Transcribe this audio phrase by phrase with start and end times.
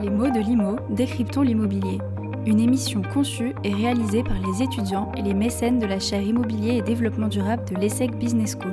[0.00, 1.98] Les mots de l'IMO, décryptons l'immobilier.
[2.46, 6.76] Une émission conçue et réalisée par les étudiants et les mécènes de la chaire Immobilier
[6.76, 8.72] et Développement Durable de l'ESSEC Business School.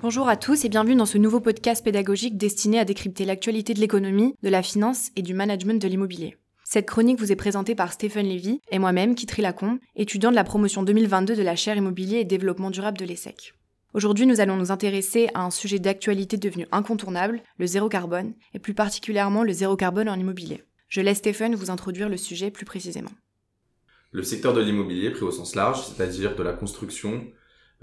[0.00, 3.80] Bonjour à tous et bienvenue dans ce nouveau podcast pédagogique destiné à décrypter l'actualité de
[3.80, 6.39] l'économie, de la finance et du management de l'immobilier.
[6.72, 10.44] Cette chronique vous est présentée par Stéphane Lévy et moi-même, Kitri Lacombe, étudiant de la
[10.44, 13.54] promotion 2022 de la chaire Immobilier et Développement Durable de l'ESSEC.
[13.92, 18.60] Aujourd'hui, nous allons nous intéresser à un sujet d'actualité devenu incontournable, le zéro carbone, et
[18.60, 20.62] plus particulièrement le zéro carbone en immobilier.
[20.88, 23.10] Je laisse Stéphane vous introduire le sujet plus précisément.
[24.12, 27.26] Le secteur de l'immobilier pris au sens large, c'est-à-dire de la construction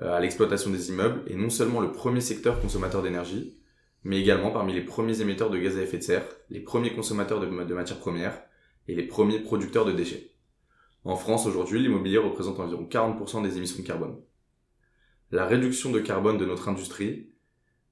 [0.01, 3.59] euh, à l'exploitation des immeubles, est non seulement le premier secteur consommateur d'énergie,
[4.05, 7.41] mais également parmi les premiers émetteurs de gaz à effet de serre, les premiers consommateurs
[7.41, 8.46] de, de matières premières,
[8.87, 10.31] et les premiers producteurs de déchets.
[11.03, 14.17] En France aujourd'hui, l'immobilier représente environ 40% des émissions de carbone.
[15.31, 17.29] La réduction de carbone de notre industrie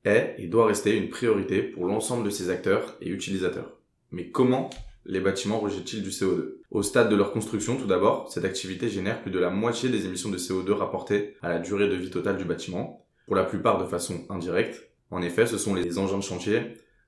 [0.03, 3.77] est et doit rester une priorité pour l'ensemble de ses acteurs et utilisateurs.
[4.11, 4.69] Mais comment
[5.05, 9.21] les bâtiments rejettent-ils du CO2 Au stade de leur construction, tout d'abord, cette activité génère
[9.21, 12.37] plus de la moitié des émissions de CO2 rapportées à la durée de vie totale
[12.37, 14.89] du bâtiment, pour la plupart de façon indirecte.
[15.11, 16.61] En effet, ce sont les engins de chantier,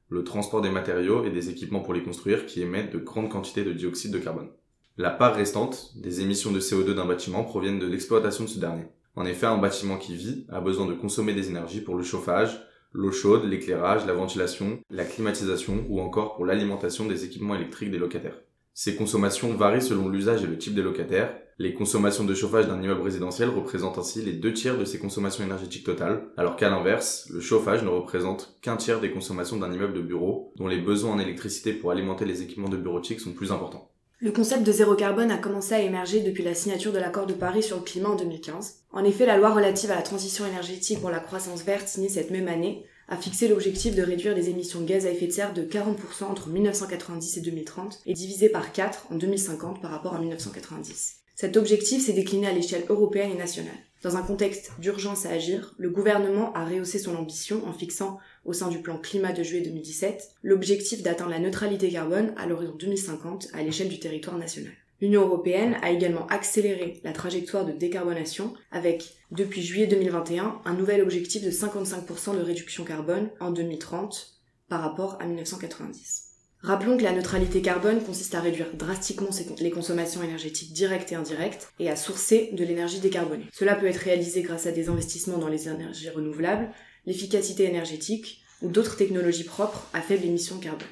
[0.10, 3.64] le transport des matériaux et des équipements pour les construire qui émettent de grandes quantités
[3.64, 4.50] de dioxyde de carbone.
[4.98, 8.86] La part restante des émissions de CO2 d'un bâtiment proviennent de l'exploitation de ce dernier.
[9.16, 12.62] En effet, un bâtiment qui vit a besoin de consommer des énergies pour le chauffage,
[12.94, 18.00] l'eau chaude, l'éclairage, la ventilation, la climatisation ou encore pour l'alimentation des équipements électriques des
[18.00, 18.40] locataires.
[18.74, 21.36] Ces consommations varient selon l'usage et le type des locataires.
[21.60, 25.44] Les consommations de chauffage d'un immeuble résidentiel représentent ainsi les deux tiers de ses consommations
[25.44, 29.96] énergétiques totales, alors qu'à l'inverse, le chauffage ne représente qu'un tiers des consommations d'un immeuble
[29.96, 33.52] de bureau, dont les besoins en électricité pour alimenter les équipements de bureautique sont plus
[33.52, 33.90] importants.
[34.20, 37.34] Le concept de zéro carbone a commencé à émerger depuis la signature de l'accord de
[37.34, 38.84] Paris sur le climat en 2015.
[38.92, 42.30] En effet, la loi relative à la transition énergétique pour la croissance verte signée cette
[42.30, 45.54] même année a fixé l'objectif de réduire les émissions de gaz à effet de serre
[45.54, 50.20] de 40% entre 1990 et 2030 et divisé par 4 en 2050 par rapport à
[50.20, 51.24] 1990.
[51.40, 53.78] Cet objectif s'est décliné à l'échelle européenne et nationale.
[54.02, 58.54] Dans un contexte d'urgence à agir, le gouvernement a rehaussé son ambition en fixant, au
[58.54, 63.50] sein du plan climat de juillet 2017, l'objectif d'atteindre la neutralité carbone à l'horizon 2050
[63.54, 64.74] à l'échelle du territoire national.
[65.00, 71.04] L'Union européenne a également accéléré la trajectoire de décarbonation avec, depuis juillet 2021, un nouvel
[71.04, 76.27] objectif de 55% de réduction carbone en 2030 par rapport à 1990.
[76.62, 79.30] Rappelons que la neutralité carbone consiste à réduire drastiquement
[79.60, 83.46] les consommations énergétiques directes et indirectes et à sourcer de l'énergie décarbonée.
[83.54, 86.70] Cela peut être réalisé grâce à des investissements dans les énergies renouvelables,
[87.06, 90.88] l'efficacité énergétique ou d'autres technologies propres à faible émission carbone.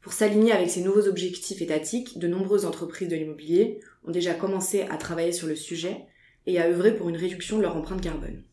[0.00, 4.82] Pour s'aligner avec ces nouveaux objectifs étatiques, de nombreuses entreprises de l'immobilier ont déjà commencé
[4.82, 6.06] à travailler sur le sujet
[6.46, 8.44] et à œuvrer pour une réduction de leur empreinte carbone.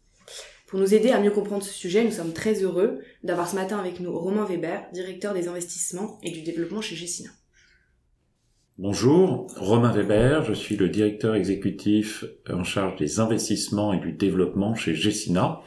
[0.68, 3.80] Pour nous aider à mieux comprendre ce sujet, nous sommes très heureux d'avoir ce matin
[3.80, 7.30] avec nous Romain Weber, directeur des investissements et du développement chez Gessina.
[8.78, 14.76] Bonjour, Romain Weber, je suis le directeur exécutif en charge des investissements et du développement
[14.76, 15.62] chez Gessina.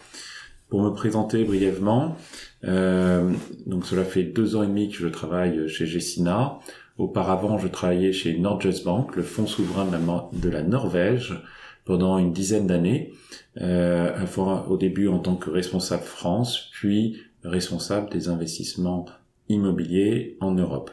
[0.69, 2.19] Pour me présenter brièvement,
[2.65, 3.32] euh,
[3.65, 6.59] donc cela fait deux ans et demi que je travaille chez Gessina.
[6.99, 9.88] Auparavant, je travaillais chez Nordjust Bank, le fonds souverain
[10.34, 11.43] de la Norvège,
[11.91, 13.15] pendant une dizaine d'années,
[13.61, 14.25] euh,
[14.69, 19.06] au début en tant que responsable France, puis responsable des investissements
[19.49, 20.93] immobiliers en Europe.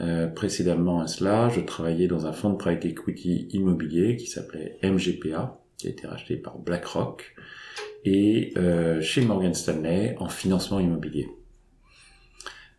[0.00, 4.80] Euh, précédemment à cela, je travaillais dans un fonds de private equity immobilier qui s'appelait
[4.82, 7.36] MGPA, qui a été racheté par BlackRock,
[8.04, 11.28] et euh, chez Morgan Stanley en financement immobilier.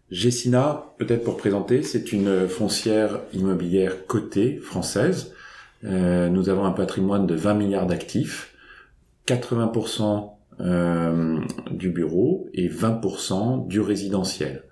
[0.10, 5.34] Gessina, peut-être pour présenter, c'est une foncière immobilière cotée française.
[5.84, 8.56] Euh, nous avons un patrimoine de 20 milliards d'actifs,
[9.28, 11.40] 80% euh,
[11.72, 14.64] du bureau et 20% du résidentiel.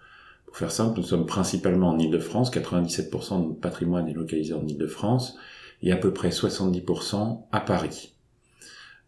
[0.45, 4.65] Pour faire simple, nous sommes principalement en Ile-de-France, 97% de notre patrimoine est localisé en
[4.65, 5.37] Ile-de-France
[5.81, 8.13] et à peu près 70% à Paris.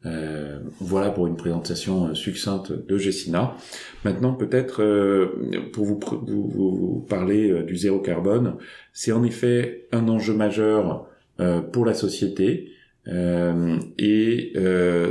[0.05, 3.55] Euh, voilà pour une présentation euh, succincte de Gessina.
[4.03, 5.27] Maintenant, peut-être euh,
[5.73, 8.55] pour vous, vous, parler du zéro carbone,
[8.93, 11.07] c'est en effet un enjeu majeur
[11.71, 12.71] pour la société
[13.07, 14.53] et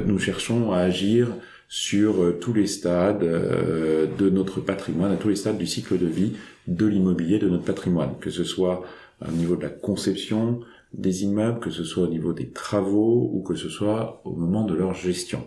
[0.07, 1.29] nous cherchons à agir
[1.69, 6.33] sur tous les stades de notre patrimoine, à tous les stades du cycle de vie
[6.67, 8.85] de l'immobilier de notre patrimoine, que ce soit
[9.27, 10.61] au niveau de la conception,
[10.93, 14.65] des immeubles, que ce soit au niveau des travaux ou que ce soit au moment
[14.65, 15.45] de leur gestion.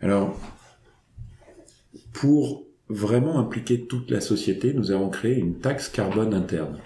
[0.00, 0.38] Alors,
[2.12, 6.78] pour vraiment impliquer toute la société, nous avons créé une taxe carbone interne.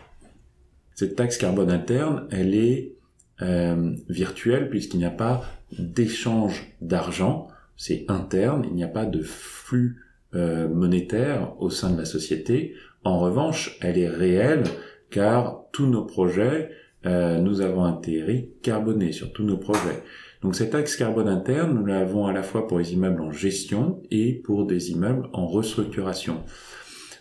[0.94, 2.94] Cette taxe carbone interne, elle est
[3.42, 5.44] euh, virtuel puisqu'il n'y a pas
[5.76, 10.04] d'échange d'argent, c'est interne, il n'y a pas de flux
[10.34, 12.74] euh, monétaire au sein de la société.
[13.02, 14.62] En revanche, elle est réelle
[15.10, 16.70] car tous nos projets,
[17.06, 20.02] euh, nous avons un TRI carboné sur tous nos projets.
[20.42, 24.00] Donc cet axe carbone interne, nous l'avons à la fois pour les immeubles en gestion
[24.12, 26.44] et pour des immeubles en restructuration.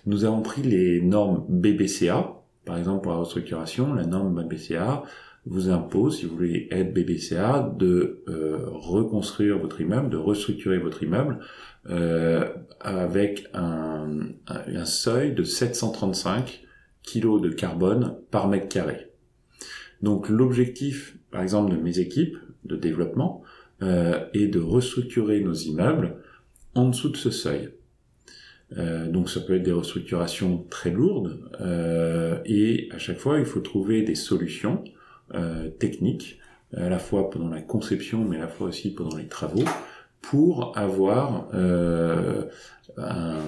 [0.06, 5.04] Nous avons pris les normes BBCA, par exemple pour la restructuration, la norme BBCA
[5.46, 11.04] vous impose, si vous voulez être BBCA, de euh, reconstruire votre immeuble, de restructurer votre
[11.04, 11.40] immeuble
[11.90, 12.48] euh,
[12.80, 14.08] avec un,
[14.86, 16.64] seuil de 735
[17.04, 19.10] kg de carbone par mètre carré.
[20.02, 23.44] Donc l'objectif, par exemple, de mes équipes de développement
[23.82, 26.18] euh, est de restructurer nos immeubles
[26.76, 27.70] en dessous de ce seuil.
[28.78, 33.46] Euh, donc ça peut être des restructurations très lourdes euh, et à chaque fois il
[33.46, 34.84] faut trouver des solutions
[35.36, 36.40] euh, techniques
[36.76, 39.66] à la fois pendant la conception mais à la fois aussi pendant les travaux
[40.24, 42.46] pour avoir euh,
[42.98, 43.42] un,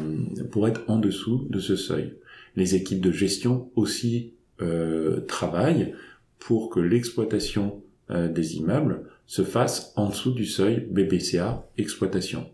[0.52, 2.14] pour être en dessous de ce seuil.
[2.56, 5.96] Les équipes de gestion aussi euh, travaillent
[6.38, 7.82] pour que l'exploitation
[8.12, 12.46] euh, des immeubles se fasse en dessous du seuil BBCA exploitation.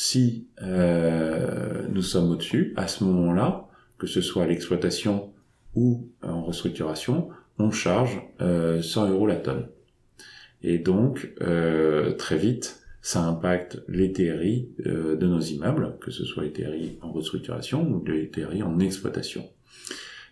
[0.00, 3.66] Si euh, nous sommes au-dessus, à ce moment-là,
[3.98, 5.32] que ce soit à l'exploitation
[5.74, 8.80] ou en restructuration, on charge 100 euh,
[9.10, 9.66] euros la tonne.
[10.62, 16.44] Et donc, euh, très vite, ça impacte les TRI de nos immeubles, que ce soit
[16.44, 18.30] les TRI en restructuration ou les
[18.62, 19.50] en exploitation.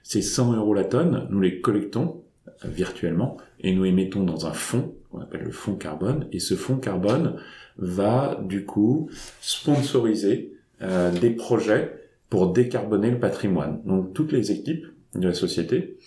[0.04, 2.22] Ces 100 euros la tonne, nous les collectons
[2.64, 6.78] virtuellement et nous émettons dans un fonds qu'on appelle le fonds carbone et ce fonds
[6.78, 7.37] carbone
[7.78, 9.10] va du coup
[9.40, 10.52] sponsoriser
[10.82, 11.93] euh, des projets
[12.31, 13.81] pour décarboner le patrimoine.
[13.84, 15.98] Donc toutes les équipes de la société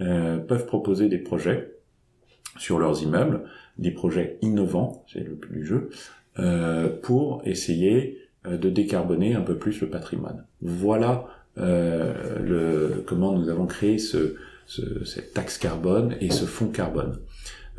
[0.00, 1.72] euh, peuvent proposer des projets
[2.58, 3.44] sur leurs immeubles,
[3.78, 5.90] des projets innovants, c'est le plus du jeu,
[6.38, 10.44] euh, pour essayer euh, de décarboner un peu plus le patrimoine.
[10.60, 11.26] Voilà
[11.58, 14.36] euh, le, comment nous avons créé ce,
[14.66, 17.18] ce, cette taxe carbone et ce fonds carbone.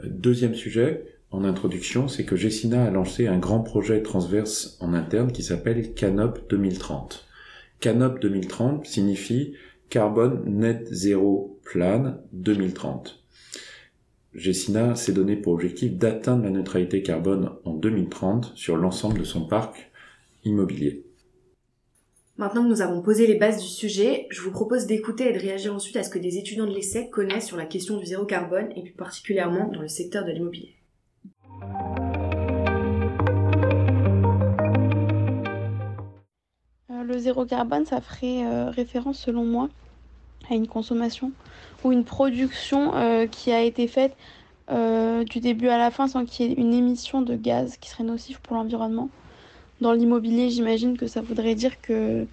[0.03, 5.31] Deuxième sujet, en introduction, c'est que Gessina a lancé un grand projet transverse en interne
[5.31, 7.25] qui s'appelle Canop 2030.
[7.80, 9.56] Canop 2030 signifie
[9.89, 13.24] Carbone Net Zero Plan 2030.
[14.36, 19.45] Gessina s'est donné pour objectif d'atteindre la neutralité carbone en 2030 sur l'ensemble de son
[19.45, 19.91] parc
[20.44, 21.03] immobilier.
[22.43, 25.39] Maintenant que nous avons posé les bases du sujet, je vous propose d'écouter et de
[25.39, 28.25] réagir ensuite à ce que des étudiants de l'ESSEC connaissent sur la question du zéro
[28.25, 30.75] carbone et plus particulièrement dans le secteur de l'immobilier.
[36.91, 39.69] Euh, le zéro carbone, ça ferait euh, référence selon moi
[40.51, 41.31] à une consommation
[41.85, 44.17] ou une production euh, qui a été faite
[44.67, 48.03] du début à la fin sans qu'il y ait une émission de gaz qui serait
[48.03, 49.09] nocif pour l'environnement.
[49.81, 52.25] Dans l'immobilier, j'imagine que ça voudrait dire que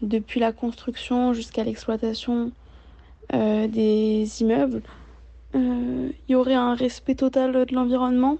[0.00, 2.50] depuis la construction jusqu'à l'exploitation
[3.32, 4.82] des immeubles,
[5.54, 8.36] il y aurait un respect total de l'environnement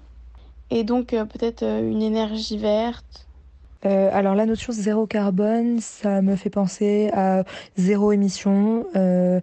[0.71, 3.27] et donc peut-être une énergie verte,
[3.85, 7.43] euh, alors la notion zéro carbone, ça me fait penser à
[7.77, 9.41] zéro émission, euh,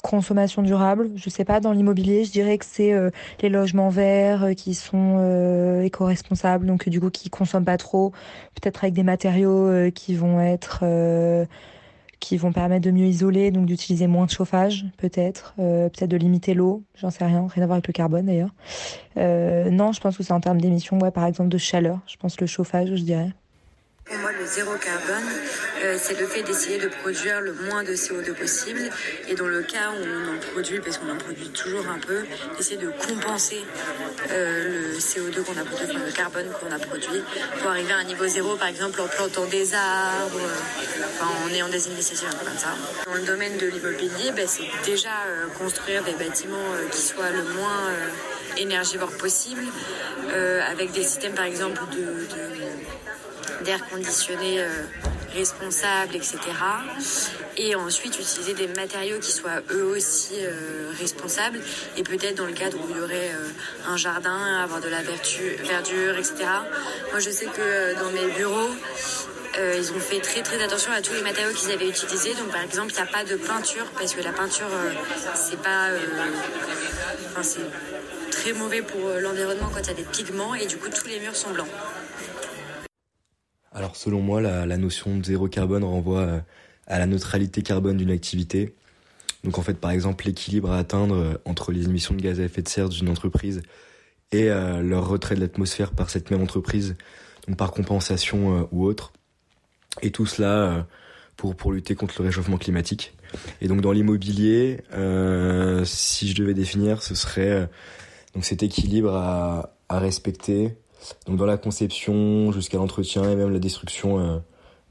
[0.00, 1.10] consommation durable.
[1.16, 3.10] Je sais pas, dans l'immobilier, je dirais que c'est euh,
[3.42, 8.12] les logements verts euh, qui sont euh, éco-responsables, donc du coup qui consomment pas trop,
[8.54, 10.84] peut-être avec des matériaux qui vont être
[12.18, 16.52] qui vont permettre de mieux isoler, donc d'utiliser moins de chauffage, peut-être, peut-être de limiter
[16.52, 18.54] l'eau, j'en sais rien, rien à voir avec le carbone d'ailleurs.
[19.16, 22.40] non, je pense que c'est en termes d'émissions, ouais, par exemple de chaleur, je pense
[22.40, 23.30] le chauffage, je dirais.
[24.38, 25.28] Le zéro carbone,
[25.82, 28.88] euh, c'est le fait d'essayer de produire le moins de CO2 possible.
[29.28, 32.22] Et dans le cas où on en produit, parce qu'on en produit toujours un peu,
[32.56, 33.64] d'essayer de compenser
[34.30, 37.22] euh, le CO2 qu'on a produit, le carbone qu'on a produit,
[37.58, 40.48] pour arriver à un niveau zéro, par exemple en plantant des arbres,
[41.14, 42.76] enfin, en ayant des initiatives comme ça.
[43.06, 46.56] Dans le domaine de l'immobilier, ben, c'est déjà euh, construire des bâtiments
[46.92, 47.90] qui soient le moins
[48.56, 49.64] énergivores possible,
[50.68, 52.59] avec des systèmes par exemple de
[53.64, 54.68] d'air conditionné euh,
[55.34, 56.38] responsable, etc.
[57.56, 61.60] Et ensuite utiliser des matériaux qui soient eux aussi euh, responsables
[61.96, 63.48] et peut-être dans le cadre où il y aurait euh,
[63.88, 66.34] un jardin, avoir de la verdure, etc.
[67.10, 68.70] Moi je sais que dans mes bureaux,
[69.76, 72.34] ils ont fait très très attention à tous les matériaux qu'ils avaient utilisés.
[72.34, 74.68] Donc par exemple, il n'y a pas de peinture parce que la peinture,
[75.34, 75.88] c'est pas,
[77.42, 77.60] c'est
[78.30, 81.18] très mauvais pour l'environnement quand il y a des pigments et du coup tous les
[81.20, 81.68] murs sont blancs.
[83.72, 86.40] Alors selon moi, la, notion de zéro carbone renvoie euh,
[86.86, 88.74] à la neutralité carbone d'une activité.
[89.44, 92.62] Donc en fait, par exemple, l'équilibre à atteindre entre les émissions de gaz à effet
[92.62, 93.62] de serre d'une entreprise
[94.32, 96.94] et leur retrait de l'atmosphère par cette même entreprise,
[97.48, 99.12] donc par compensation ou autre.
[100.02, 100.86] Et tout cela
[101.40, 103.14] pour, pour lutter contre le réchauffement climatique.
[103.60, 107.66] Et donc dans l'immobilier, euh, si je devais définir, ce serait euh,
[108.34, 110.76] donc cet équilibre à respecter,
[111.26, 114.38] donc dans la conception jusqu'à l'entretien et même la destruction euh,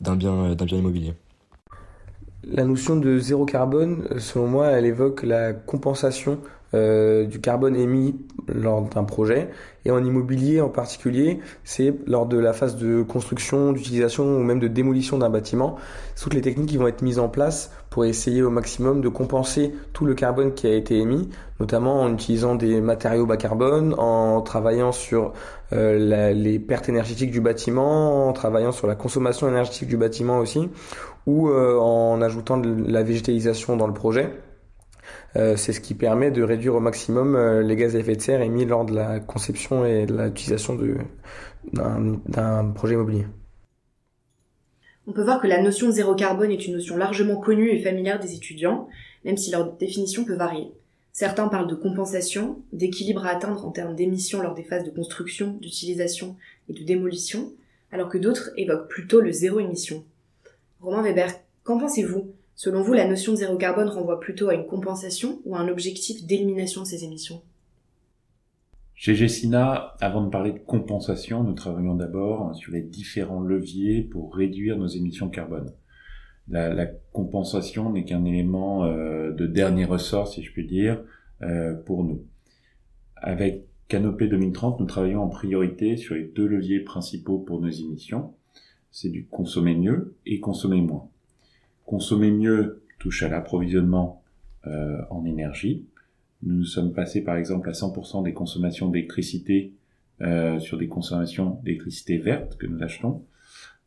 [0.02, 1.14] d'un bien d'un bien immobilier.
[2.44, 6.40] La notion de zéro carbone, selon moi, elle évoque la compensation
[6.74, 8.16] euh, du carbone émis
[8.48, 9.50] lors d'un projet.
[9.86, 14.60] Et en immobilier en particulier, c'est lors de la phase de construction, d'utilisation ou même
[14.60, 15.78] de démolition d'un bâtiment.
[16.22, 19.74] Toutes les techniques qui vont être mises en place pour essayer au maximum de compenser
[19.94, 24.42] tout le carbone qui a été émis, notamment en utilisant des matériaux bas carbone, en
[24.42, 25.34] travaillant sur
[25.74, 30.70] euh, les pertes énergétiques du bâtiment, en travaillant sur la consommation énergétique du bâtiment aussi,
[31.26, 34.30] ou euh, en ajoutant de la végétalisation dans le projet.
[35.36, 38.22] Euh, c'est ce qui permet de réduire au maximum euh, les gaz à effet de
[38.22, 40.78] serre émis lors de la conception et de l'utilisation
[41.74, 43.26] d'un projet immobilier.
[45.08, 48.20] On peut voir que la notion zéro carbone est une notion largement connue et familière
[48.20, 48.88] des étudiants,
[49.26, 50.72] même si leur définition peut varier.
[51.12, 55.58] Certains parlent de compensation, d'équilibre à atteindre en termes d'émissions lors des phases de construction,
[55.60, 56.36] d'utilisation
[56.70, 57.52] et de démolition,
[57.92, 60.06] alors que d'autres évoquent plutôt le zéro émission.
[60.80, 61.34] Romain Weber,
[61.64, 62.32] qu'en pensez-vous?
[62.62, 65.70] Selon vous, la notion de zéro carbone renvoie plutôt à une compensation ou à un
[65.70, 67.42] objectif d'élimination de ces émissions?
[68.96, 74.36] Chez Gessina, avant de parler de compensation, nous travaillons d'abord sur les différents leviers pour
[74.36, 75.72] réduire nos émissions carbone.
[76.50, 81.02] La, compensation n'est qu'un élément euh, de dernier ressort, si je puis dire,
[81.42, 82.26] euh, pour nous.
[83.16, 88.34] Avec Canopée 2030, nous travaillons en priorité sur les deux leviers principaux pour nos émissions.
[88.92, 91.10] C'est du consommer mieux et consommer moins.
[91.90, 94.22] Consommer mieux touche à l'approvisionnement
[94.68, 95.88] euh, en énergie.
[96.44, 99.74] Nous sommes passés par exemple à 100% des consommations d'électricité
[100.22, 103.24] euh, sur des consommations d'électricité verte que nous achetons.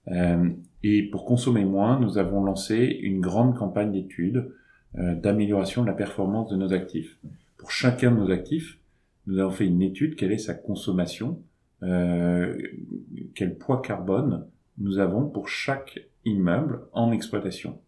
[0.08, 0.50] Euh,
[0.82, 4.50] et pour consommer moins, nous avons lancé une grande campagne d'études
[4.94, 7.20] d'amélioration de la performance de nos actifs.
[7.56, 8.80] Pour chacun de nos actifs,
[9.28, 11.40] nous avons fait une étude, quelle est sa consommation,
[11.80, 14.44] quel poids carbone
[14.76, 17.78] nous avons pour chaque immeuble en exploitation.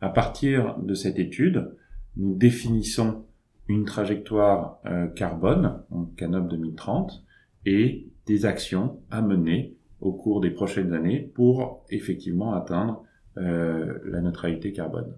[0.00, 1.76] À partir de cette étude,
[2.16, 3.24] nous définissons
[3.68, 7.22] une trajectoire euh, carbone, en Canop 2030,
[7.66, 13.04] et des actions à mener au cours des prochaines années pour effectivement atteindre
[13.36, 15.14] euh, la neutralité carbone.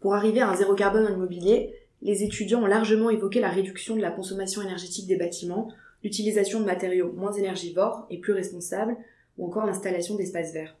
[0.00, 3.96] Pour arriver à un zéro carbone en immobilier, les étudiants ont largement évoqué la réduction
[3.96, 5.68] de la consommation énergétique des bâtiments,
[6.04, 8.96] l'utilisation de matériaux moins énergivores et plus responsables,
[9.38, 10.76] ou encore l'installation d'espaces verts.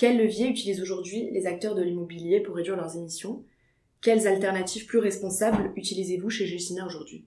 [0.00, 3.44] Quels leviers utilisent aujourd'hui les acteurs de l'immobilier pour réduire leurs émissions?
[4.00, 7.26] Quelles alternatives plus responsables utilisez-vous chez Gessina aujourd'hui?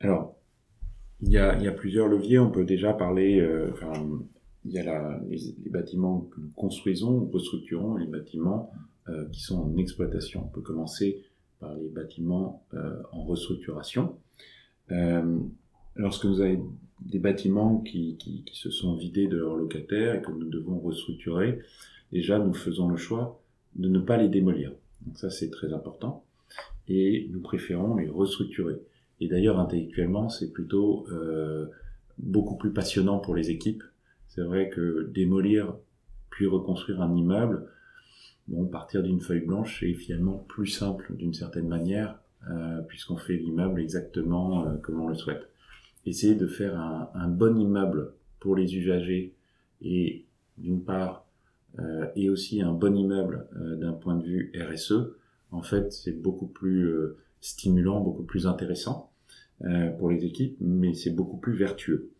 [0.00, 0.34] Alors,
[1.22, 2.40] il y, a, plusieurs leviers.
[2.40, 3.92] On peut déjà parler, euh, enfin,
[4.64, 8.72] il y a les, bâtiments que nous construisons, restructurons, les bâtiments
[9.08, 10.46] euh, qui sont en exploitation.
[10.46, 11.22] On peut commencer
[11.60, 14.18] par les bâtiments euh, en restructuration.
[15.94, 16.58] lorsque vous avez
[17.00, 20.78] des bâtiments qui, qui, qui, se sont vidés de leurs locataires et que nous devons
[20.78, 21.60] restructurer,
[22.12, 23.40] déjà nous faisons le choix
[23.76, 24.72] de ne pas les démolir.
[25.06, 26.24] Donc ça c'est très important.
[26.88, 28.76] Et nous préférons les restructurer.
[29.20, 31.66] Et d'ailleurs intellectuellement c'est plutôt euh,
[32.18, 33.82] beaucoup plus passionnant pour les équipes.
[34.28, 35.74] C'est vrai que démolir
[36.30, 37.66] puis reconstruire un immeuble,
[38.46, 42.18] bon partir d'une feuille blanche c'est finalement plus simple d'une certaine manière
[42.50, 45.50] euh, puisqu'on fait l'immeuble exactement euh, comme on le souhaite
[46.06, 49.34] essayer de faire un, un, bon immeuble pour les usagers
[49.82, 50.24] et
[50.58, 51.26] d'une part
[51.78, 55.12] euh, et aussi un bon immeuble euh, d'un point de vue RSE,
[55.52, 59.10] en fait c'est beaucoup plus euh, stimulant, beaucoup plus intéressant
[59.62, 62.10] euh, pour les équipes, mais c'est beaucoup plus vertueux.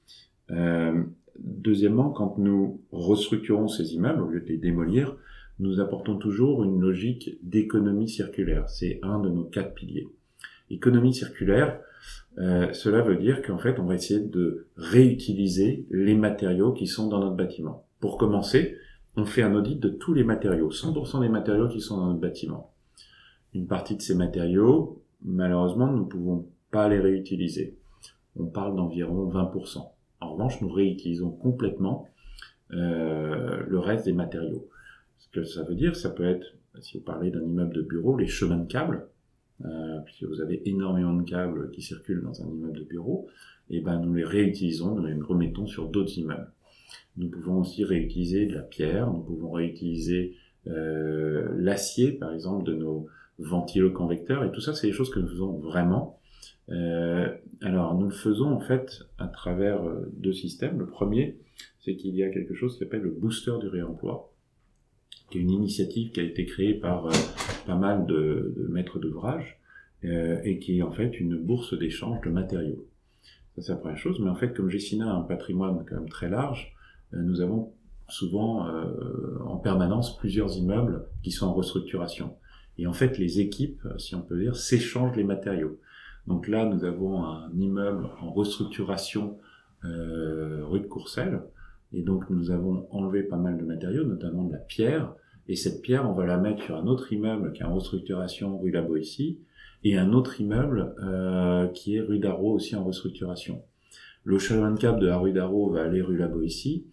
[1.38, 5.16] deuxièmement, quand nous restructurons ces immeubles, au lieu de les démolir,
[5.58, 8.68] nous apportons toujours une logique d'économie circulaire.
[8.68, 10.08] C'est un de nos quatre piliers.
[10.70, 11.80] Économie circulaire,
[12.40, 17.08] euh, cela veut dire qu'en fait, on va essayer de réutiliser les matériaux qui sont
[17.08, 17.84] dans notre bâtiment.
[18.00, 18.76] Pour commencer,
[19.16, 22.20] on fait un audit de tous les matériaux, 100% des matériaux qui sont dans notre
[22.20, 22.72] bâtiment.
[23.52, 27.76] Une partie de ces matériaux, malheureusement, nous ne pouvons pas les réutiliser.
[28.36, 29.90] On parle d'environ 20%.
[30.20, 32.08] En revanche, nous réutilisons complètement
[32.72, 34.66] euh, le reste des matériaux.
[35.18, 36.46] Ce que ça veut dire, ça peut être,
[36.80, 39.08] si vous parlez d'un immeuble de bureau, les chemins de câbles,
[40.04, 43.28] puisque vous avez énormément de câbles qui circulent dans un immeuble de bureau,
[43.68, 46.50] et ben nous les réutilisons, nous les remettons sur d'autres immeubles.
[47.16, 50.36] Nous pouvons aussi réutiliser de la pierre, nous pouvons réutiliser
[50.66, 53.06] euh, l'acier, par exemple, de nos
[53.38, 56.18] ventiloconvecteurs, et tout ça, c'est des choses que nous faisons vraiment.
[56.70, 57.28] Euh,
[57.62, 60.78] alors, nous le faisons en fait à travers euh, deux systèmes.
[60.78, 61.38] Le premier,
[61.80, 64.29] c'est qu'il y a quelque chose qui s'appelle le booster du réemploi,
[65.30, 67.12] qui est une initiative qui a été créée par euh,
[67.66, 69.60] pas mal de, de maîtres d'ouvrage
[70.04, 72.86] euh, et qui est en fait une bourse d'échange de matériaux.
[73.56, 74.20] Ça, c'est la première chose.
[74.20, 76.74] Mais en fait, comme Gessina a un patrimoine quand même très large,
[77.14, 77.72] euh, nous avons
[78.08, 78.66] souvent
[79.46, 82.34] en permanence plusieurs immeubles qui sont en restructuration.
[82.76, 85.78] Et en fait, les équipes, si on peut dire, s'échangent les matériaux.
[86.26, 89.38] Donc là, nous avons un immeuble en restructuration
[89.84, 91.40] euh, rue de Courcelles.
[91.92, 95.12] Et donc, nous avons enlevé pas mal de matériaux, notamment de la pierre.
[95.48, 98.58] Et cette pierre, on va la mettre sur un autre immeuble qui est en restructuration
[98.58, 99.40] rue La Boétie
[99.82, 103.62] et un autre immeuble euh, qui est rue d'Arro aussi en restructuration.
[104.24, 106.86] Le challenge cap de la rue d'Arro va aller rue La Boétie.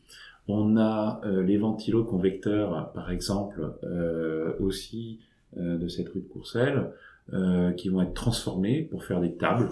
[0.47, 5.19] On a euh, les ventilos-convecteurs, par exemple, euh, aussi
[5.57, 6.91] euh, de cette rue de Courcelles,
[7.33, 9.69] euh, qui vont être transformés pour faire des tables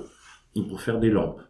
[0.56, 1.42] ou pour faire des lampes.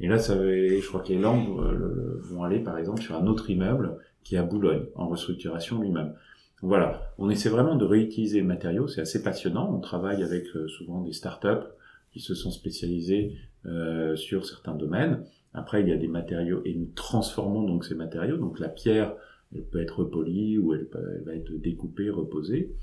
[0.00, 3.26] Et là, ça je crois que les lampes euh, vont aller, par exemple, sur un
[3.26, 6.14] autre immeuble qui est à Boulogne, en restructuration lui-même.
[6.62, 9.70] Voilà, on essaie vraiment de réutiliser le matériau, c'est assez passionnant.
[9.74, 11.66] On travaille avec souvent des startups
[12.12, 13.36] qui se sont spécialisés
[13.66, 15.24] euh, sur certains domaines.
[15.52, 18.36] Après, il y a des matériaux et nous transformons donc ces matériaux.
[18.36, 19.14] Donc la pierre,
[19.54, 22.74] elle peut être polie ou elle, peut, elle va être découpée, reposée.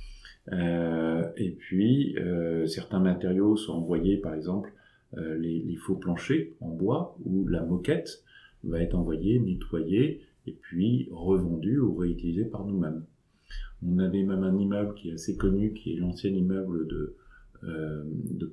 [0.51, 4.80] Euh, et puis, euh, certains matériaux sont envoyés, par exemple, euh,
[5.17, 8.23] les, les, faux planchers en bois ou la moquette
[8.63, 13.03] va être envoyée, nettoyée et puis revendue ou réutilisée par nous-mêmes.
[13.85, 17.15] On avait même un immeuble qui est assez connu, qui est l'ancien immeuble de,
[17.63, 18.03] euh,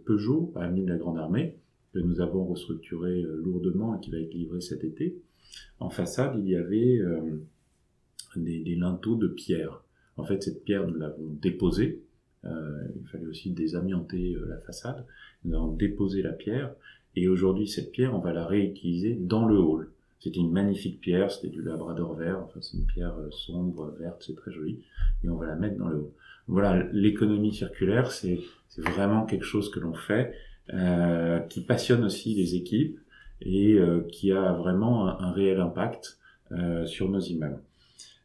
[0.04, 1.56] Peugeot, à l'avenue de la Grande Armée,
[1.92, 5.18] que nous avons restructuré lourdement et qui va être livré cet été.
[5.80, 7.38] En façade, il y avait euh,
[8.36, 9.84] des linteaux de pierre.
[10.16, 12.02] En fait, cette pierre, nous l'avons déposée.
[12.44, 15.04] Euh, il fallait aussi désamianter euh, la façade.
[15.44, 16.74] Nous avons déposé la pierre.
[17.16, 19.90] Et aujourd'hui, cette pierre, on va la réutiliser dans le hall.
[20.20, 22.40] C'était une magnifique pierre, c'était du labrador vert.
[22.44, 24.82] Enfin, c'est une pierre euh, sombre, verte, c'est très joli.
[25.24, 26.10] Et on va la mettre dans le hall.
[26.48, 28.40] Voilà, l'économie circulaire, c'est
[28.78, 30.32] vraiment quelque chose que l'on fait,
[30.72, 32.98] euh, qui passionne aussi les équipes
[33.40, 36.18] et euh, qui a vraiment un, un réel impact
[36.52, 37.62] euh, sur nos immeubles.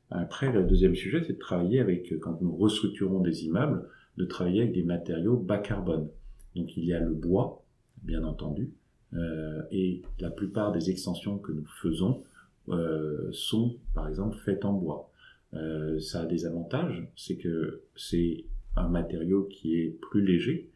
[0.09, 4.62] Après, le deuxième sujet, c'est de travailler avec, quand nous restructurons des immeubles, de travailler
[4.62, 6.10] avec des matériaux bas carbone.
[6.56, 7.63] Donc il y a le bois,
[8.04, 8.71] bien entendu,
[9.15, 12.23] euh, et la plupart des extensions que nous faisons
[12.69, 15.12] euh, sont, par exemple, faites en bois.
[15.54, 18.45] Euh, ça a des avantages, c'est que c'est
[18.76, 20.71] un matériau qui est plus léger,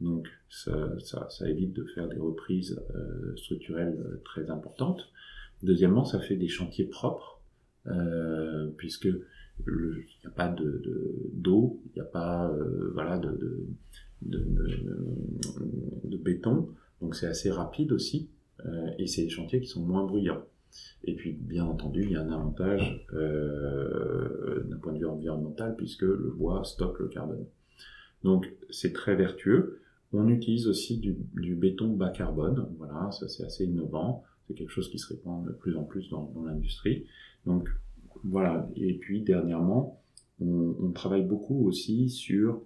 [0.00, 2.80] donc ça, ça, évite de faire des reprises
[3.36, 5.10] structurelles très importantes.
[5.62, 7.40] Deuxièmement, ça fait des chantiers propres
[8.76, 9.08] puisque
[9.66, 10.82] il n'y a pas de
[11.32, 13.66] d'eau, il n'y a pas euh, voilà de
[14.22, 16.68] de, béton,
[17.00, 18.28] donc c'est assez rapide aussi,
[18.66, 20.42] euh, et c'est des chantiers qui sont moins bruyants.
[21.04, 25.74] Et puis, bien entendu, il y a un avantage euh, d'un point de vue environnemental,
[25.76, 27.46] puisque le bois stocke le carbone.
[28.22, 29.80] Donc, c'est très vertueux.
[30.12, 32.68] On utilise aussi du, du, béton bas carbone.
[32.78, 34.24] Voilà, ça c'est assez innovant.
[34.46, 37.06] C'est quelque chose qui se répand de plus en plus dans, dans l'industrie.
[37.46, 37.68] Donc
[38.24, 38.68] voilà.
[38.76, 40.00] Et puis dernièrement,
[40.40, 42.62] on, travaille beaucoup aussi sur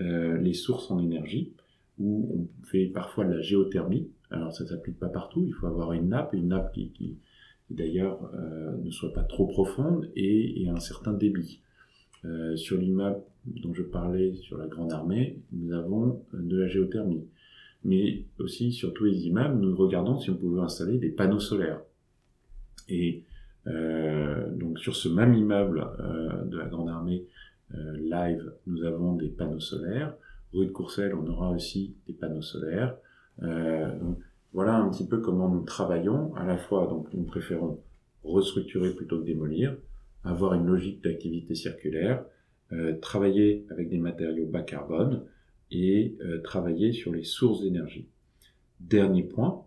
[0.00, 1.52] euh, les sources en énergie,
[1.98, 4.08] où on fait parfois de la géothermie.
[4.30, 5.44] Alors ça s'applique pas partout.
[5.46, 7.18] Il faut avoir une nappe, une nappe qui,
[7.70, 11.60] d'ailleurs euh, ne soit pas trop profonde et, un certain débit.
[12.24, 17.26] Euh, sur l'immeuble dont je parlais sur la Grande Armée, nous avons de la géothermie.
[17.84, 21.80] Mais aussi sur tous les immeubles, nous regardons si on pouvait installer des panneaux solaires.
[22.88, 23.24] Et
[23.66, 27.26] donc sur ce même immeuble euh, de la Grande Armée
[27.74, 30.14] euh, live, nous avons des panneaux solaires.
[30.52, 32.96] Rue de Courcelles, on aura aussi des panneaux solaires.
[33.40, 34.18] donc
[34.52, 36.34] voilà un petit peu comment nous travaillons.
[36.34, 37.80] À la fois, donc nous préférons
[38.22, 39.76] restructurer plutôt que démolir,
[40.24, 42.24] avoir une logique d'activité circulaire,
[42.72, 45.24] euh, travailler avec des matériaux bas carbone
[45.70, 48.08] et euh, travailler sur les sources d'énergie.
[48.80, 49.64] Dernier point,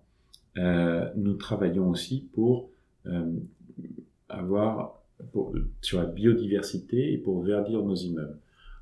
[0.58, 2.70] euh, nous travaillons aussi pour
[4.36, 5.02] avoir
[5.82, 8.38] sur la biodiversité et pour verdir nos immeubles.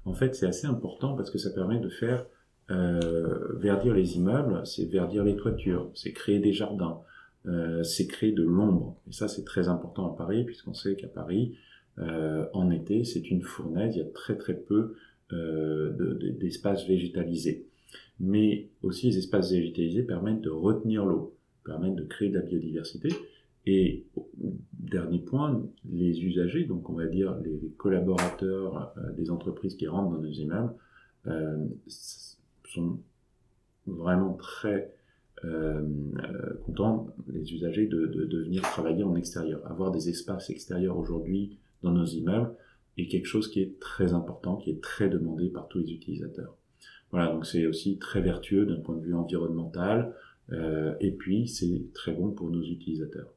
[0.06, 2.26] En fait, c'est assez important parce que ça permet de faire
[2.72, 7.02] euh, verdir les immeubles, c'est verdir les toitures, c'est créer des jardins,
[7.46, 8.98] euh, c'est créer de l'ombre.
[9.08, 11.56] Et ça, c'est très important à Paris, puisqu'on sait qu'à Paris,
[12.00, 14.96] euh, en été, c'est une fournaise, il y a très très peu
[15.32, 15.92] euh,
[16.40, 17.68] d'espaces de, végétalisés.
[18.20, 21.36] Mais aussi, les espaces végétalisés permettent de retenir l'eau,
[21.66, 23.10] permettent de créer de la biodiversité.
[23.66, 24.06] Et
[24.74, 30.12] dernier point, les usagers, donc on va dire les collaborateurs euh, des entreprises qui rentrent
[30.12, 30.74] dans nos immeubles,
[32.66, 33.00] sont
[33.88, 34.94] vraiment très
[36.66, 39.60] contents, les usagers, de, de, de, venir travailler en extérieur.
[39.70, 42.56] Avoir des espaces extérieurs aujourd'hui dans nos immeubles
[42.98, 46.56] est quelque chose qui est très important, qui est très demandé par tous les utilisateurs.
[47.12, 50.16] Voilà, donc c'est aussi très vertueux d'un point de vue environnemental,
[50.52, 53.32] euh, et puis c'est très bon pour nos utilisateurs.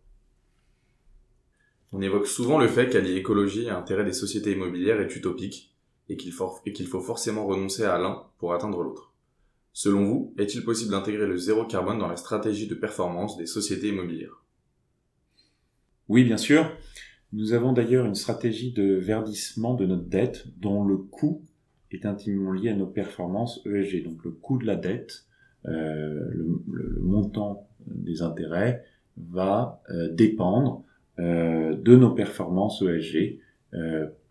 [1.96, 5.74] On évoque souvent le fait qu'allier écologie et intérêt des sociétés immobilières est utopique,
[6.10, 9.14] et qu'il faut, forcément renoncer à l'un pour atteindre l'autre.
[9.72, 13.88] Selon vous, est-il possible d'intégrer le zéro carbone dans la stratégie de performance des sociétés
[13.88, 14.44] immobilières?
[16.10, 16.70] Oui, bien sûr.
[17.32, 21.46] Nous avons d'ailleurs une stratégie de verdissement de notre dette dont le coût
[21.92, 24.04] est intimement lié à nos performances ESG.
[24.04, 25.24] Donc le coût de la dette,
[25.64, 26.28] euh,
[26.66, 28.84] le, montant des intérêts
[29.16, 30.84] va euh, dépendre
[31.18, 33.38] de nos performances ESG.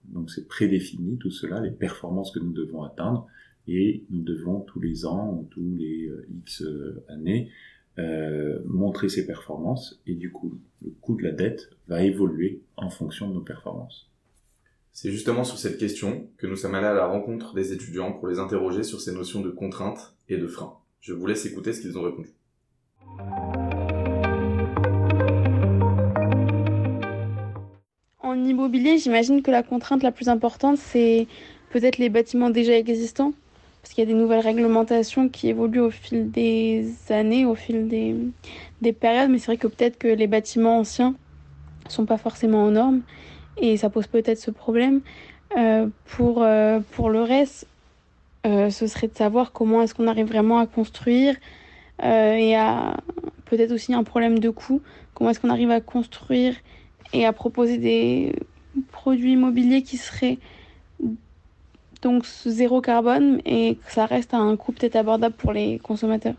[0.05, 3.27] donc c'est prédéfini tout cela, les performances que nous devons atteindre
[3.67, 6.63] et nous devons tous les ans ou tous les X
[7.09, 7.49] années
[7.97, 12.89] euh, montrer ses performances et du coup le coût de la dette va évoluer en
[12.89, 14.11] fonction de nos performances.
[14.91, 18.27] C'est justement sur cette question que nous sommes allés à la rencontre des étudiants pour
[18.27, 20.77] les interroger sur ces notions de contraintes et de freins.
[20.99, 22.33] Je vous laisse écouter ce qu'ils ont répondu.
[28.43, 31.27] Immobilier, j'imagine que la contrainte la plus importante, c'est
[31.69, 33.33] peut-être les bâtiments déjà existants
[33.81, 37.87] parce qu'il y a des nouvelles réglementations qui évoluent au fil des années, au fil
[37.87, 38.15] des,
[38.81, 41.13] des périodes, mais c'est vrai que peut-être que les bâtiments anciens
[41.87, 43.01] sont pas forcément aux normes
[43.57, 45.01] et ça pose peut-être ce problème.
[45.55, 47.67] Euh, pour, euh, pour le reste,
[48.47, 51.35] euh, ce serait de savoir comment est-ce qu'on arrive vraiment à construire
[52.03, 52.97] et à
[53.45, 54.81] peut-être aussi un problème de coût,
[55.13, 56.55] comment est-ce qu'on arrive à construire
[57.15, 58.33] et à proposer des
[58.91, 60.37] produits immobiliers qui seraient
[62.01, 66.35] donc zéro carbone et que ça reste à un coût peut-être abordable pour les consommateurs,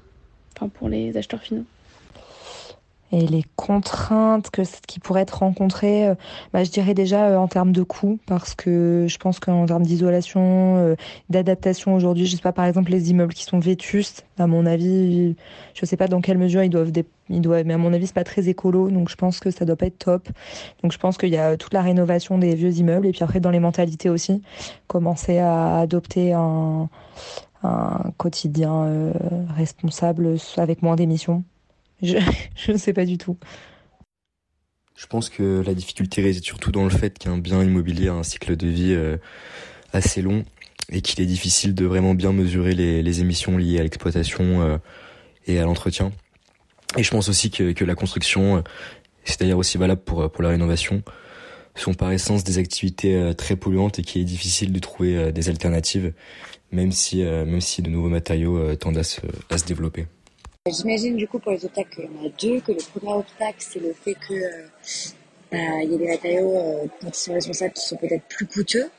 [0.55, 1.65] enfin pour les acheteurs finaux
[3.12, 6.14] et les contraintes que qui pourraient être rencontrées, euh,
[6.53, 9.85] bah, je dirais déjà euh, en termes de coûts, parce que je pense qu'en termes
[9.85, 10.97] d'isolation, euh,
[11.31, 15.37] d'adaptation aujourd'hui, je sais pas par exemple les immeubles qui sont vétustes, à mon avis,
[15.75, 16.90] je sais pas dans quelle mesure ils doivent,
[17.29, 19.64] ils doivent mais à mon avis c'est pas très écolo, donc je pense que ça
[19.64, 20.29] doit pas être top.
[20.83, 23.40] Donc je pense qu'il y a toute la rénovation des vieux immeubles et puis après
[23.40, 24.42] dans les mentalités aussi,
[24.88, 26.88] commencer à adopter un,
[27.62, 29.12] un quotidien
[29.57, 31.45] responsable avec moins d'émissions.
[32.03, 33.39] Je ne sais pas du tout.
[34.97, 38.23] Je pense que la difficulté réside surtout dans le fait qu'un bien immobilier a un
[38.23, 39.19] cycle de vie euh,
[39.93, 40.45] assez long
[40.91, 44.79] et qu'il est difficile de vraiment bien mesurer les, les émissions liées à l'exploitation euh,
[45.47, 46.13] et à l'entretien.
[46.97, 48.61] Et je pense aussi que, que la construction, euh,
[49.25, 51.03] c'est d'ailleurs aussi valable pour, pour la rénovation,
[51.75, 56.15] sont par essence des activités très polluantes et qu'il est difficile de trouver des alternatives,
[56.73, 60.07] même si, même si de nouveaux matériaux tendent à se, à se développer.
[60.69, 63.59] J'imagine du coup pour les obstacles qu'il y en a deux, que le premier obstacle
[63.61, 64.67] c'est le fait que euh,
[65.53, 68.47] bah, il y a des matériaux euh, quand ils sont responsables qui sont peut-être plus
[68.47, 68.91] coûteux,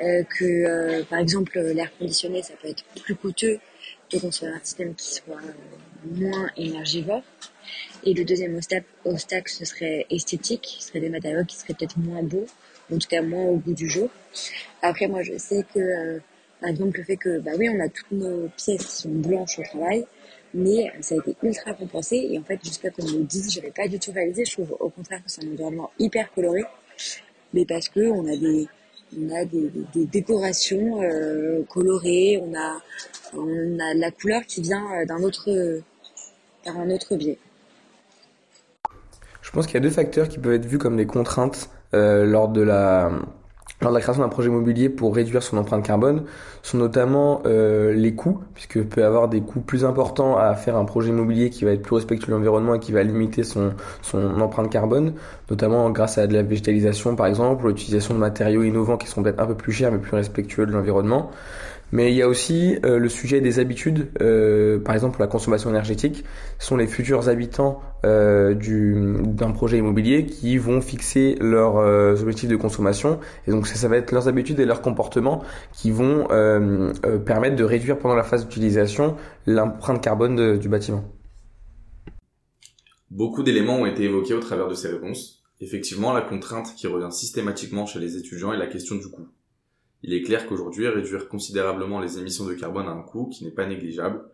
[0.00, 3.58] euh, que par exemple l'air conditionné ça peut être plus coûteux
[4.12, 5.40] de construire un système qui soit
[6.04, 7.22] moins énergivore.
[8.04, 12.22] Et le deuxième obstacle, ce serait esthétique, ce serait des matériaux qui seraient peut-être moins
[12.22, 12.46] beaux,
[12.92, 14.08] en tout cas moins au bout du jour.
[14.82, 16.20] Après moi je sais que
[16.60, 19.58] par exemple le fait que bah oui on a toutes nos pièces qui sont blanches
[19.58, 20.06] au travail,
[20.54, 23.72] mais ça a été ultra compensé et en fait jusqu'à qu'on me le je n'avais
[23.72, 26.62] pas du tout réalisé je trouve au contraire que c'est un environnement hyper coloré.
[27.54, 28.68] Mais parce que on a des
[29.18, 29.44] on a
[30.06, 32.42] décorations euh, colorées.
[32.42, 32.80] On a
[33.34, 35.80] on a la couleur qui vient euh, d'un autre
[36.64, 37.38] par un autre biais.
[39.42, 42.24] Je pense qu'il y a deux facteurs qui peuvent être vus comme des contraintes euh,
[42.24, 43.10] lors de la
[43.82, 46.24] lors la création d'un projet immobilier pour réduire son empreinte carbone
[46.62, 50.84] sont notamment euh, les coûts, puisque peut avoir des coûts plus importants à faire un
[50.84, 53.72] projet immobilier qui va être plus respectueux de l'environnement et qui va limiter son
[54.40, 55.14] empreinte carbone,
[55.52, 59.40] notamment grâce à de la végétalisation par exemple, l'utilisation de matériaux innovants qui sont peut-être
[59.40, 61.30] un peu plus chers mais plus respectueux de l'environnement.
[61.92, 65.28] Mais il y a aussi euh, le sujet des habitudes, euh, par exemple pour la
[65.28, 66.24] consommation énergétique,
[66.58, 72.48] ce sont les futurs habitants euh, d'un projet immobilier qui vont fixer leurs euh, objectifs
[72.48, 73.20] de consommation.
[73.46, 76.92] Et donc ça, ça, va être leurs habitudes et leurs comportements qui vont euh,
[77.24, 81.04] permettre de réduire pendant la phase d'utilisation l'empreinte carbone du bâtiment.
[83.10, 85.41] Beaucoup d'éléments ont été évoqués au travers de ces réponses.
[85.62, 89.28] Effectivement, la contrainte qui revient systématiquement chez les étudiants est la question du coût.
[90.02, 93.52] Il est clair qu'aujourd'hui, réduire considérablement les émissions de carbone a un coût qui n'est
[93.52, 94.24] pas négligeable,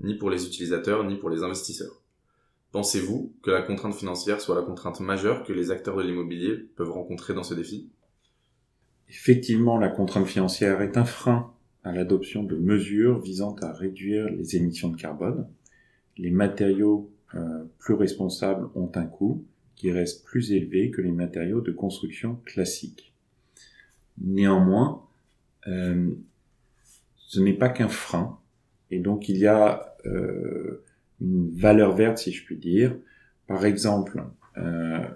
[0.00, 2.00] ni pour les utilisateurs, ni pour les investisseurs.
[2.72, 6.90] Pensez-vous que la contrainte financière soit la contrainte majeure que les acteurs de l'immobilier peuvent
[6.90, 7.90] rencontrer dans ce défi?
[9.10, 11.52] Effectivement, la contrainte financière est un frein
[11.84, 15.48] à l'adoption de mesures visant à réduire les émissions de carbone.
[16.16, 19.44] Les matériaux euh, plus responsables ont un coût
[19.78, 23.14] qui reste plus élevé que les matériaux de construction classiques.
[24.20, 25.06] Néanmoins,
[25.68, 26.10] euh,
[27.16, 28.40] ce n'est pas qu'un frein,
[28.90, 30.82] et donc il y a euh,
[31.20, 32.96] une valeur verte, si je puis dire.
[33.46, 34.24] Par exemple,
[34.56, 35.06] euh,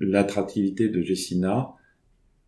[0.00, 1.74] l'attractivité de Gessina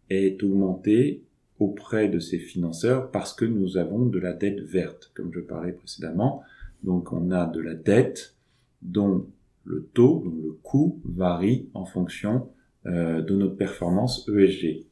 [0.09, 1.23] est augmentée
[1.59, 5.73] auprès de ses financeurs parce que nous avons de la dette verte, comme je parlais
[5.73, 6.43] précédemment.
[6.83, 8.35] Donc on a de la dette
[8.81, 9.27] dont
[9.67, 12.49] le taux, dont le coût varie en fonction
[12.87, 14.87] euh, de notre performance ESG.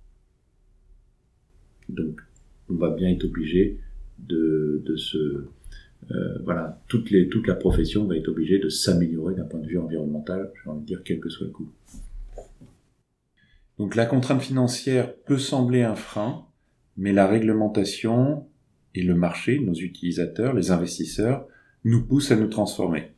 [1.88, 2.20] Donc,
[2.68, 3.80] on va bien être obligé
[4.18, 5.46] de, de se
[6.10, 9.66] euh, voilà, toute, les, toute la profession va être obligée de s'améliorer d'un point de
[9.66, 11.70] vue environnemental, j'ai envie de dire, quel que soit le coût.
[13.78, 16.46] Donc la contrainte financière peut sembler un frein,
[16.96, 18.46] mais la réglementation
[18.94, 21.46] et le marché, nos utilisateurs, les investisseurs,
[21.84, 23.12] nous poussent à nous transformer.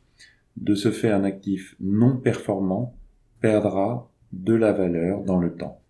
[0.55, 2.95] De ce fait, un actif non performant
[3.41, 5.81] perdra de la valeur dans le temps.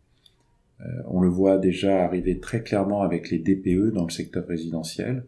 [0.81, 5.25] Euh, on le voit déjà arriver très clairement avec les DPE dans le secteur résidentiel.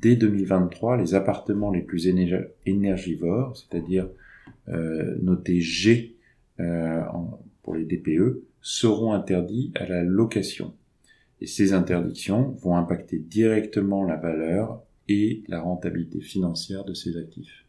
[0.00, 2.08] Dès 2023, les appartements les plus
[2.66, 4.08] énergivores, c'est-à-dire
[4.68, 6.16] euh, notés G
[6.60, 7.00] euh,
[7.62, 10.74] pour les DPE, seront interdits à la location.
[11.40, 17.64] Et ces interdictions vont impacter directement la valeur et la rentabilité financière de ces actifs.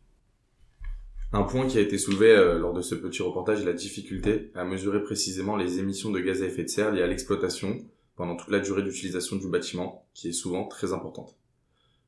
[1.33, 4.51] Un point qui a été soulevé euh, lors de ce petit reportage est la difficulté
[4.55, 7.77] à mesurer précisément les émissions de gaz à effet de serre liées à l'exploitation
[8.15, 11.35] pendant toute la durée d'utilisation du bâtiment, qui est souvent très importante.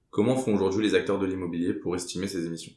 [0.10, 2.74] Comment font aujourd'hui les acteurs de l'immobilier pour estimer ces émissions?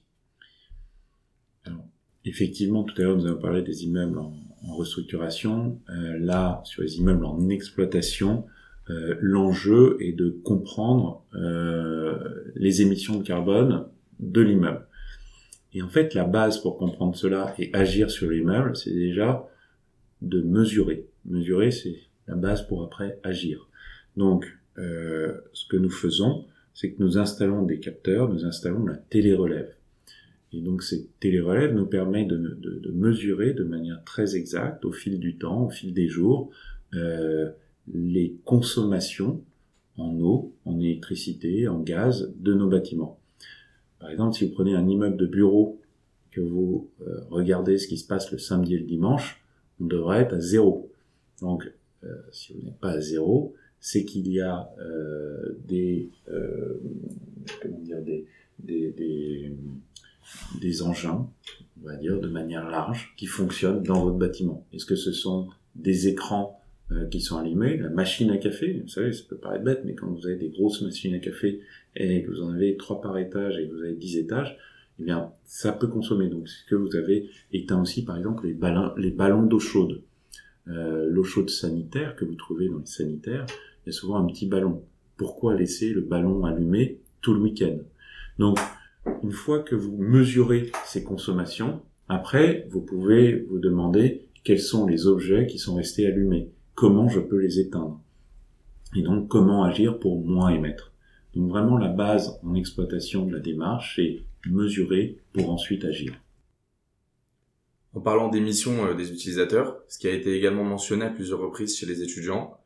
[2.25, 4.35] Effectivement, tout à l'heure nous avons parlé des immeubles en,
[4.77, 5.81] restructuration.
[5.89, 8.45] Euh, là, sur les immeubles en exploitation,
[8.91, 13.87] euh, l'enjeu est de comprendre euh, les émissions de carbone
[14.19, 14.87] de l'immeuble.
[15.73, 19.49] Et en fait, la base pour comprendre cela et agir sur l'immeuble, c'est déjà
[20.21, 21.07] de mesurer.
[21.25, 23.67] Mesurer, c'est la base pour après agir.
[24.17, 29.75] Donc, ce que nous faisons, c'est que nous installons des capteurs, nous installons la télérelève.
[30.53, 35.37] Et donc ces télérelèves nous de, de, mesurer de manière très exacte, au fil du
[35.37, 36.51] temps, au fil des jours,
[36.95, 37.51] euh,
[37.93, 39.43] les consommations
[39.97, 43.19] en eau, en électricité, en gaz de nos bâtiments.
[43.99, 45.81] Par exemple, si vous prenez un immeuble de bureau,
[46.31, 49.45] que vous euh, regardez ce qui se passe le samedi et le dimanche,
[49.81, 50.91] on devrait être à zéro.
[51.41, 51.71] Donc,
[52.05, 56.81] euh, si vous n'êtes pas à zéro, c'est qu'il y a euh, des, euh,
[57.63, 58.27] comment dire, des,
[58.59, 59.53] des, des
[60.61, 61.29] des engins,
[61.83, 64.65] on va dire de manière large, qui fonctionnent dans votre bâtiment.
[64.73, 66.61] Est-ce que ce sont des écrans
[66.93, 69.95] euh, qui sont allumés, la machine à café, vous savez, ça peut paraître bête, mais
[69.95, 71.61] quand vous avez des grosses machines à café
[71.97, 74.57] et que vous en avez trois par étage et que vous avez dix étages,
[74.99, 76.29] eh bien, ça peut consommer.
[76.29, 80.03] Donc, c'est que vous avez éteint aussi, par exemple, les ballons, les ballons d'eau chaude.
[80.67, 83.45] L'eau chaude sanitaire que vous trouvez dans les sanitaires,
[83.85, 84.83] il y a souvent un petit ballon
[85.17, 87.77] pourquoi laisser le ballon allumé tout le week-end?
[88.39, 88.59] Donc,
[89.23, 95.07] une fois que vous mesurez ces consommations, après, vous pouvez vous demander quels sont les
[95.07, 98.01] objets qui sont restés allumés, comment je peux les éteindre,
[98.97, 100.95] et donc comment agir pour moins émettre?
[101.35, 106.15] Donc vraiment la base en exploitation de la démarche, c'est mesurer pour ensuite agir.
[107.93, 111.77] En parlant d'émissions euh, des utilisateurs, ce qui a été également mentionné à plusieurs reprises
[111.77, 112.57] chez les étudiants,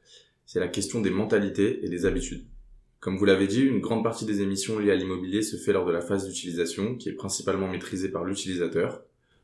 [0.46, 2.44] c'est la question des mentalités et des habitudes.
[3.00, 5.84] Comme vous l'avez dit, une grande partie des émissions liées à l'immobilier se fait lors
[5.84, 9.02] de la phase d'utilisation, qui est principalement maîtrisée par l'utilisateur,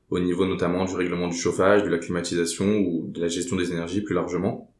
[0.08, 3.72] au niveau notamment du règlement du chauffage, de la climatisation ou de la gestion des
[3.72, 4.72] énergies plus largement.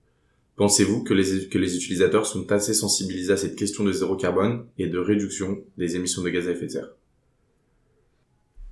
[0.57, 4.99] Pensez-vous que les, utilisateurs sont assez sensibilisés à cette question de zéro carbone et de
[4.99, 6.91] réduction des émissions de gaz à effet de serre?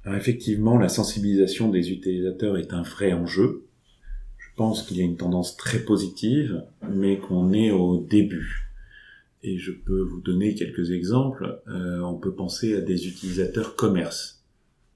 [0.05, 3.68] Alors effectivement, la sensibilisation des utilisateurs est un vrai enjeu.
[4.59, 8.73] Pense qu'il y a une tendance très positive, mais qu'on est au début.
[9.45, 11.63] Et je peux vous donner quelques exemples.
[11.69, 14.45] Euh, on peut penser à des utilisateurs commerce.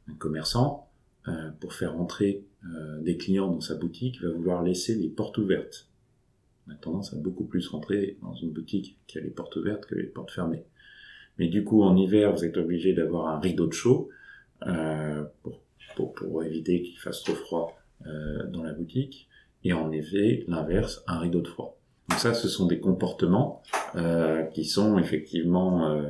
[0.08, 0.88] Un commerçant,
[1.28, 5.38] euh, pour faire entrer euh, des clients dans sa boutique, va vouloir laisser les portes
[5.38, 5.88] ouvertes.
[6.66, 9.86] On a tendance à beaucoup plus rentrer dans une boutique qui a les portes ouvertes
[9.86, 10.64] que les portes fermées.
[11.38, 14.08] Mais du coup, en hiver, vous êtes obligé d'avoir un rideau de chaud
[15.44, 15.62] pour,
[16.14, 19.28] pour, éviter qu'il fasse trop froid dans la boutique.
[19.64, 21.78] Et en effet, l'inverse, un rideau de froid.
[22.08, 23.62] Donc ça, ce sont des comportements
[23.94, 26.02] euh, qui sont effectivement euh,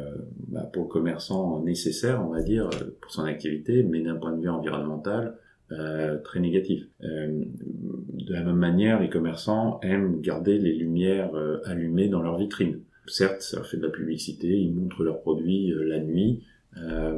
[0.49, 4.41] bah, pour le commerçant nécessaires, on va dire, pour son activité, mais d'un point de
[4.41, 5.37] vue environnemental,
[5.71, 6.85] euh, très négatif.
[7.01, 11.31] De la même manière, les commerçants aiment garder les lumières
[11.65, 12.81] allumées dans leurs vitrines.
[13.07, 16.43] Certes, ça fait de la publicité, ils montrent leurs produits la nuit,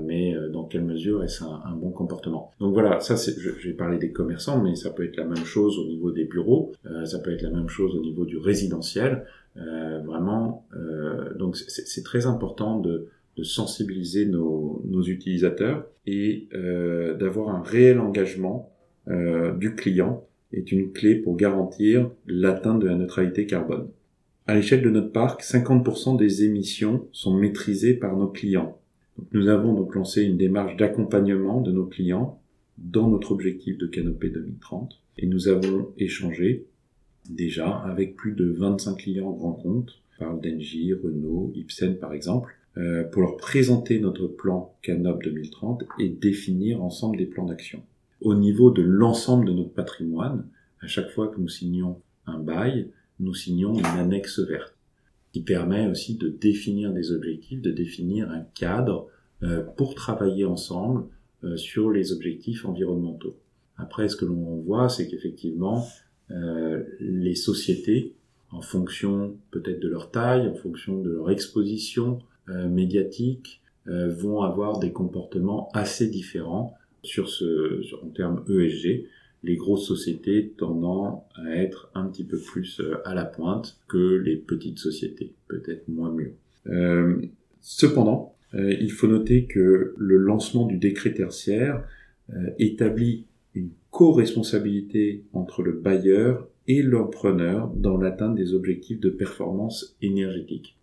[0.02, 0.34] mais
[0.64, 4.62] dans quelle mesure est-ce un, bon comportement Donc voilà, ça c'est, j'ai parlé des commerçants,
[4.62, 7.42] mais ça peut être la même chose au niveau des bureaux, euh, ça peut être
[7.42, 9.26] la même chose au niveau du résidentiel.
[9.56, 10.66] Euh, vraiment,
[11.38, 16.48] donc c'est très important de, de sensibiliser nos, nos, utilisateurs et
[17.20, 18.72] d'avoir un réel engagement
[19.06, 23.88] du client est une clé pour garantir l'atteinte de la neutralité carbone.
[24.46, 28.78] À l'échelle de notre parc, 50% des émissions sont maîtrisées par nos clients.
[29.32, 32.40] Nous avons donc lancé une démarche d'accompagnement de nos clients
[32.78, 36.66] dans notre objectif de Canopée 2030 et nous avons échangé
[37.30, 43.04] déjà avec plus de 25 clients grands comptes, par d'Engie, Renault, Ipsen par exemple, euh,
[43.04, 47.82] pour leur présenter notre plan Canop 2030 et définir ensemble des plans d'action.
[48.20, 50.46] Au niveau de l'ensemble de notre patrimoine,
[50.80, 54.73] à chaque fois que nous signons un bail, nous signons une annexe verte
[55.34, 59.08] qui permet aussi de définir des objectifs, de définir un cadre
[59.42, 61.06] euh, pour travailler ensemble
[61.42, 63.36] euh, sur les objectifs environnementaux.
[63.76, 65.84] Après, ce que l'on voit, c'est qu'effectivement,
[66.30, 68.14] euh, les sociétés,
[68.52, 74.92] en fonction peut-être de leur taille, en fonction de leur exposition médiatique, vont avoir des
[74.92, 79.06] comportements assez différents sur ce, sur, en termes ESG
[79.44, 84.16] les grosses sociétés tendant à être un petit peu plus euh, à la pointe que
[84.16, 86.34] les petites sociétés, peut-être moins mieux.
[86.66, 87.20] Euh,
[87.60, 91.84] cependant, euh, il faut noter que le lancement du décret tertiaire
[92.32, 99.96] euh, établit une co-responsabilité entre le bailleur et l'empreneur dans l'atteinte des objectifs de performance
[100.00, 100.78] énergétique.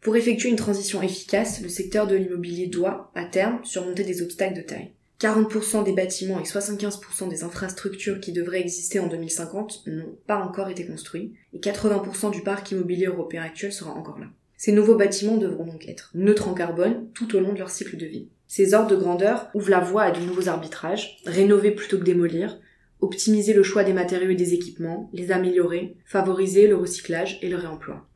[0.00, 4.56] Pour effectuer une transition efficace, le secteur de l'immobilier doit, à terme, surmonter des obstacles
[4.56, 4.92] de taille.
[5.20, 10.70] 40% des bâtiments et 75% des infrastructures qui devraient exister en 2050 n'ont pas encore
[10.70, 14.28] été construits, et 80% du parc immobilier européen actuel sera encore là.
[14.56, 17.96] Ces nouveaux bâtiments devront donc être neutres en carbone tout au long de leur cycle
[17.96, 18.28] de vie.
[18.46, 22.58] Ces ordres de grandeur ouvrent la voie à de nouveaux arbitrages, rénover plutôt que démolir,
[23.00, 27.56] optimiser le choix des matériaux et des équipements, les améliorer, favoriser le recyclage et le
[27.56, 28.06] réemploi.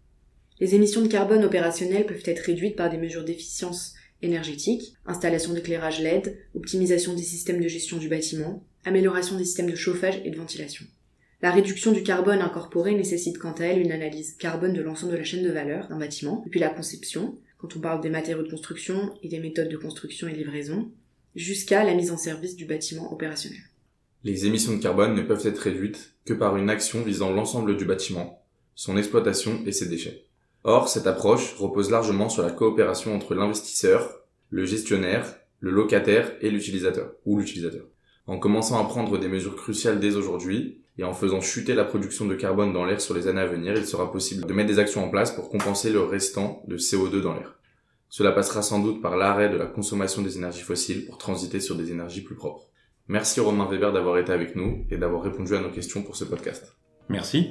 [0.60, 6.00] Les émissions de carbone opérationnelles peuvent être réduites par des mesures d'efficience énergétique, installation d'éclairage
[6.00, 10.36] LED, optimisation des systèmes de gestion du bâtiment, amélioration des systèmes de chauffage et de
[10.36, 10.84] ventilation.
[11.42, 15.18] La réduction du carbone incorporé nécessite quant à elle une analyse carbone de l'ensemble de
[15.18, 18.50] la chaîne de valeur d'un bâtiment, depuis la conception, quand on parle des matériaux de
[18.50, 20.90] construction et des méthodes de construction et livraison,
[21.34, 23.60] jusqu'à la mise en service du bâtiment opérationnel.
[24.22, 27.84] Les émissions de carbone ne peuvent être réduites que par une action visant l'ensemble du
[27.84, 28.42] bâtiment,
[28.74, 30.24] son exploitation et ses déchets.
[30.64, 36.50] Or, cette approche repose largement sur la coopération entre l'investisseur, le gestionnaire, le locataire et
[36.50, 37.84] l'utilisateur, ou l'utilisateur.
[38.26, 42.24] En commençant à prendre des mesures cruciales dès aujourd'hui, et en faisant chuter la production
[42.24, 44.78] de carbone dans l'air sur les années à venir, il sera possible de mettre des
[44.78, 47.58] actions en place pour compenser le restant de CO2 dans l'air.
[48.08, 51.74] Cela passera sans doute par l'arrêt de la consommation des énergies fossiles pour transiter sur
[51.74, 52.68] des énergies plus propres.
[53.08, 56.24] Merci Romain Weber d'avoir été avec nous et d'avoir répondu à nos questions pour ce
[56.24, 56.76] podcast.
[57.08, 57.50] Merci.